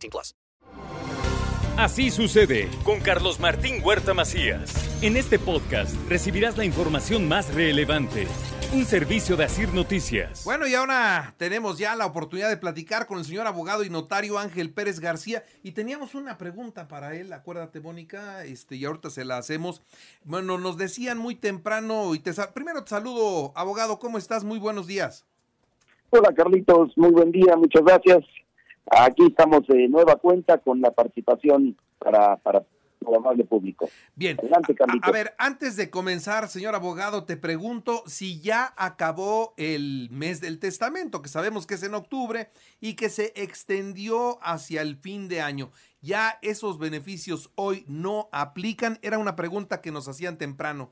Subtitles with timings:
[0.00, 0.34] 18 plus.
[1.76, 5.02] Así sucede con Carlos Martín Huerta Macías.
[5.02, 8.26] En este podcast recibirás la información más relevante.
[8.74, 10.44] Un servicio de Asir Noticias.
[10.44, 14.38] Bueno, y ahora tenemos ya la oportunidad de platicar con el señor abogado y notario
[14.38, 15.42] Ángel Pérez García.
[15.62, 19.82] Y teníamos una pregunta para él, acuérdate, Mónica, este, y ahorita se la hacemos.
[20.24, 24.44] Bueno, nos decían muy temprano, y te primero te saludo, abogado, ¿cómo estás?
[24.44, 25.24] Muy buenos días.
[26.10, 28.24] Hola, Carlitos, muy buen día, muchas gracias.
[28.90, 32.64] Aquí estamos de nueva cuenta con la participación para, para
[33.16, 33.88] amable público.
[34.14, 34.36] Bien.
[35.02, 40.58] a, ver, antes de comenzar, señor abogado, te pregunto si ya acabó el mes del
[40.58, 42.48] testamento, que sabemos que es en octubre
[42.80, 45.70] y que se extendió hacia el fin de año.
[46.02, 48.98] ¿Ya esos beneficios hoy no aplican?
[49.02, 50.90] Era una pregunta que nos hacían temprano.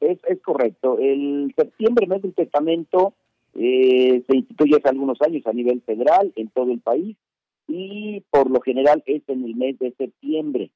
[0.00, 0.98] Es, es correcto.
[0.98, 3.14] El septiembre, mes del testamento,
[3.58, 7.16] eh, se instituye hace algunos años a nivel federal en todo el país
[7.66, 10.70] y por lo general es en el mes de septiembre.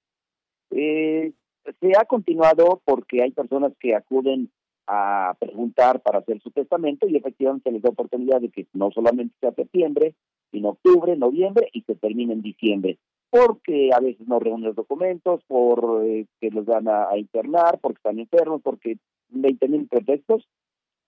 [0.71, 1.33] Eh,
[1.81, 4.51] se ha continuado porque hay personas que acuden
[4.87, 9.35] a preguntar para hacer su testamento y efectivamente les da oportunidad de que no solamente
[9.41, 10.15] sea septiembre,
[10.51, 12.99] sino octubre, noviembre y se termine en diciembre.
[13.31, 18.19] Porque a veces no reúnen los documentos, por eh, los van a, internar, porque están
[18.19, 18.97] enfermos, porque
[19.29, 20.49] 20 mil pretextos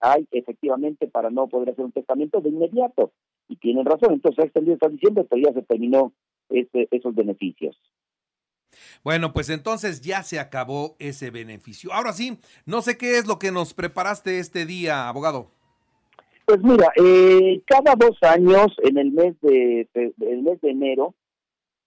[0.02, 3.12] hay efectivamente para no poder hacer un testamento de inmediato.
[3.48, 6.12] Y tienen razón, entonces ha extendido está diciendo pero ya se terminó
[6.50, 7.80] ese, esos beneficios.
[9.04, 11.92] Bueno, pues entonces ya se acabó ese beneficio.
[11.92, 15.50] Ahora sí, no sé qué es lo que nos preparaste este día, abogado.
[16.46, 21.14] Pues mira, eh, cada dos años, en el mes de, el mes de enero,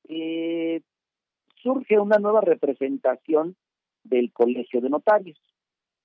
[0.08, 0.82] eh,
[1.62, 3.56] surge una nueva representación
[4.04, 5.40] del Colegio de Notarios.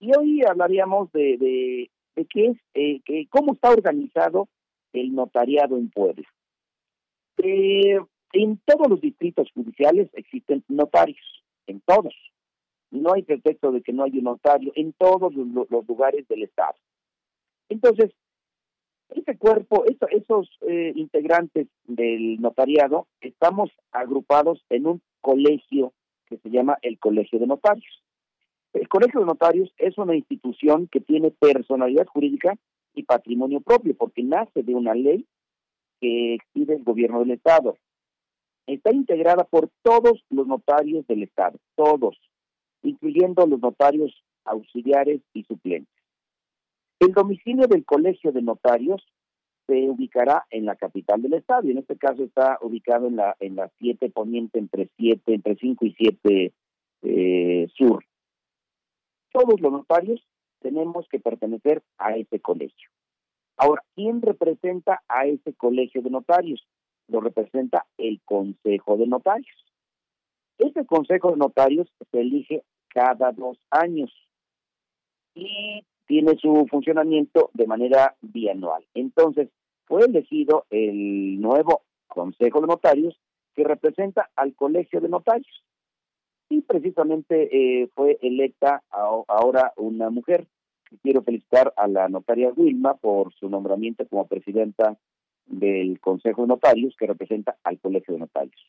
[0.00, 4.48] Y hoy hablaríamos de, de, de qué es, eh, que, cómo está organizado
[4.92, 6.28] el notariado en Puebla.
[7.38, 7.98] Eh,
[8.32, 12.14] en todos los distritos judiciales existen notarios, en todos.
[12.90, 16.74] No hay pretexto de que no haya un notario en todos los, lugares del Estado.
[17.68, 18.10] Entonces,
[19.10, 25.92] ese cuerpo, esos eh, integrantes del notariado, estamos agrupados en un colegio
[26.26, 28.02] que se llama el Colegio de Notarios.
[28.72, 32.56] El Colegio de Notarios es una institución que tiene personalidad jurídica
[32.94, 35.26] y patrimonio propio, porque nace de una ley
[36.00, 37.76] que exige el gobierno del Estado
[38.74, 42.16] está integrada por todos los notarios del Estado, todos,
[42.82, 45.94] incluyendo los notarios auxiliares y suplentes.
[47.00, 49.02] El domicilio del Colegio de Notarios
[49.66, 53.36] se ubicará en la capital del estado y en este caso está ubicado en la
[53.38, 56.52] en la 7 poniente entre 7 entre 5 y 7
[57.02, 58.04] eh, sur.
[59.32, 60.26] Todos los notarios
[60.60, 62.90] tenemos que pertenecer a ese colegio.
[63.56, 66.66] Ahora, ¿quién representa a ese colegio de notarios?
[67.10, 69.66] lo representa el Consejo de Notarios.
[70.58, 74.10] Este Consejo de Notarios se elige cada dos años
[75.34, 78.84] y tiene su funcionamiento de manera bianual.
[78.94, 79.48] Entonces,
[79.86, 83.18] fue elegido el nuevo Consejo de Notarios
[83.54, 85.64] que representa al Colegio de Notarios.
[86.50, 90.46] Y precisamente eh, fue electa ahora una mujer.
[91.02, 94.98] Quiero felicitar a la notaria Wilma por su nombramiento como presidenta
[95.46, 98.60] del Consejo de Notarios que representa al Colegio de Notarios.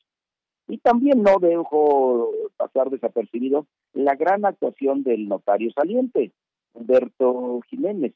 [0.68, 6.32] Y también no dejo pasar desapercibido la gran actuación del notario saliente,
[6.74, 8.14] Humberto Jiménez,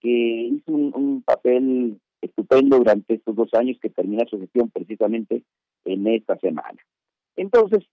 [0.00, 5.42] que hizo un, papel estupendo durante estos dos años que termina su gestión precisamente
[5.84, 6.78] en esta semana.
[7.36, 7.84] Entonces,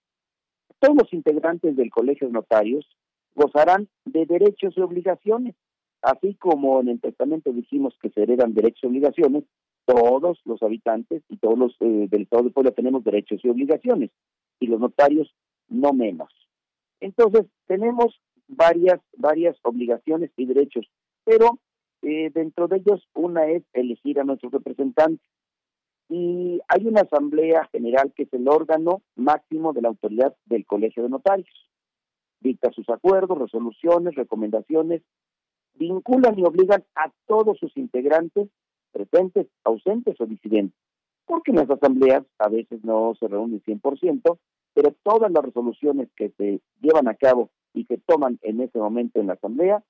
[0.83, 2.85] todos los integrantes del Colegio de Notarios
[3.35, 5.55] gozarán de derechos y obligaciones,
[6.01, 9.45] así como en el testamento dijimos que se heredan derechos y obligaciones,
[9.85, 14.11] todos los habitantes y todos los eh, del Estado de Puebla tenemos derechos y obligaciones
[14.59, 15.33] y los notarios
[15.69, 16.29] no menos.
[16.99, 18.19] Entonces, tenemos
[18.49, 20.85] varias, varias obligaciones y derechos,
[21.23, 21.59] pero
[22.01, 25.25] eh, dentro de ellos una es elegir a nuestros representantes.
[26.09, 31.03] Y hay una asamblea general que es el órgano máximo de la autoridad del Colegio
[31.03, 31.69] de Notarios.
[32.39, 35.01] Dicta sus acuerdos, resoluciones, recomendaciones,
[35.75, 38.49] vinculan y obligan a todos sus integrantes
[38.91, 40.79] presentes, ausentes o disidentes.
[41.25, 44.37] porque en las asambleas a veces no se reúnen 100%,
[44.73, 49.21] pero todas las resoluciones que se llevan a cabo y se toman en ese momento
[49.21, 49.83] en la asamblea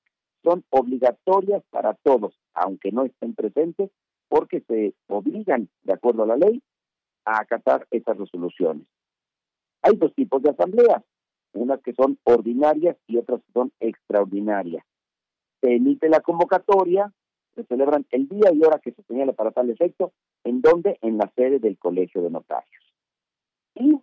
[0.43, 3.89] son obligatorias para todos, aunque no estén presentes,
[4.33, 6.59] porque se obligan, de acuerdo a la ley,
[7.23, 8.87] a acatar esas resoluciones.
[9.83, 11.03] Hay dos tipos de asambleas,
[11.53, 14.83] unas que son ordinarias y otras que son extraordinarias.
[15.61, 17.13] Se emite la convocatoria,
[17.53, 20.13] se celebran el día y hora que se señala para tal efecto,
[20.43, 22.83] en donde en la sede del Colegio de Notarios.
[23.75, 24.01] Y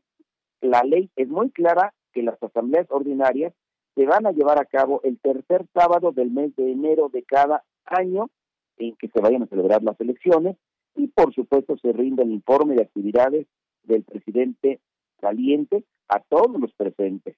[0.61, 3.53] la ley es muy clara que las asambleas ordinarias
[3.97, 7.65] se van a llevar a cabo el tercer sábado del mes de enero de cada
[7.85, 8.31] año
[8.79, 10.57] en que se vayan a celebrar las elecciones
[10.97, 13.47] y por supuesto se rinde el informe de actividades
[13.85, 14.81] del presidente
[15.21, 17.37] saliente a todos los presentes.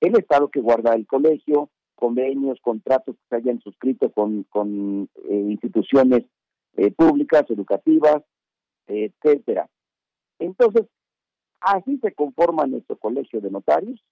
[0.00, 5.34] El Estado que guarda el colegio, convenios, contratos que se hayan suscrito con, con eh,
[5.34, 6.24] instituciones
[6.76, 8.22] eh, públicas, educativas,
[8.86, 9.68] etcétera.
[10.38, 10.86] Entonces,
[11.60, 14.02] así se conforma nuestro colegio de notarios,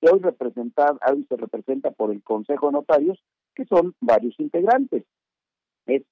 [0.00, 3.22] que hoy, representa, hoy se representa por el Consejo de Notarios,
[3.54, 5.04] que son varios integrantes.
[5.86, 6.02] Es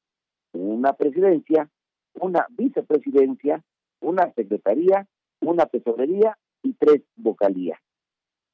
[0.53, 1.71] una presidencia,
[2.15, 3.65] una vicepresidencia,
[4.01, 5.07] una secretaría,
[5.41, 7.81] una tesorería y tres vocalías.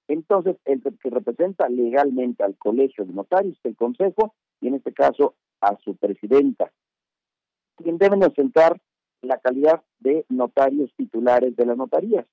[0.08, 5.34] Entonces, el que representa legalmente al Colegio de Notarios el Consejo y en este caso
[5.60, 6.72] a su presidenta,
[7.76, 8.80] quien deben ostentar
[9.22, 12.26] la calidad de notarios titulares de las notarías.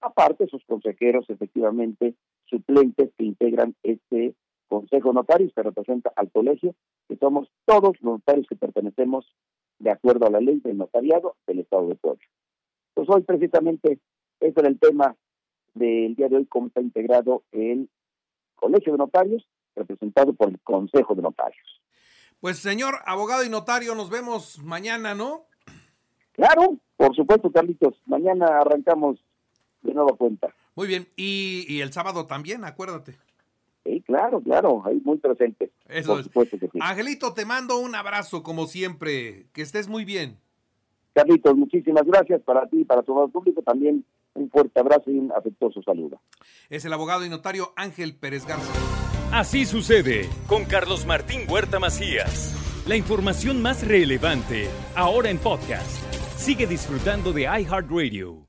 [0.00, 2.14] Aparte, sus consejeros, efectivamente,
[2.46, 4.34] suplentes que integran este
[4.68, 6.74] Consejo de Notarios que representa al colegio,
[7.08, 9.26] que somos todos los notarios que pertenecemos
[9.78, 12.24] de acuerdo a la ley del notariado del Estado de Puebla.
[12.94, 13.98] Pues hoy precisamente
[14.40, 15.16] ese era el tema
[15.74, 17.88] del día de hoy, cómo está integrado el
[18.54, 21.80] Colegio de Notarios, representado por el Consejo de Notarios.
[22.40, 25.46] Pues señor abogado y notario, nos vemos mañana, ¿no?
[26.32, 28.00] Claro, por supuesto, Carlitos.
[28.06, 29.18] Mañana arrancamos
[29.82, 30.54] de nueva cuenta.
[30.74, 33.16] Muy bien, y, y el sábado también, acuérdate.
[34.12, 35.70] Claro, claro, ahí muy presente.
[35.88, 36.26] Eso por es.
[36.26, 36.78] supuesto que sí.
[36.82, 39.46] Angelito, te mando un abrazo como siempre.
[39.54, 40.38] Que estés muy bien.
[41.14, 43.62] Carlitos, muchísimas gracias para ti y para todo el público.
[43.62, 44.04] También
[44.34, 46.20] un fuerte abrazo y un afectuoso saludo.
[46.68, 48.70] Es el abogado y notario Ángel Pérez Garza.
[49.32, 52.54] Así sucede con Carlos Martín Huerta Macías.
[52.86, 56.02] La información más relevante ahora en podcast.
[56.36, 58.46] Sigue disfrutando de iHeartRadio.